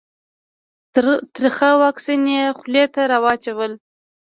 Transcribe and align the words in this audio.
ترخه 1.35 1.69
واکسین 1.83 2.21
یې 2.35 2.43
خولې 2.57 2.85
ته 2.93 3.01
راواچول. 3.11 3.71